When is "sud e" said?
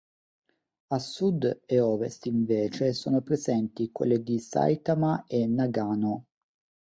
0.99-1.79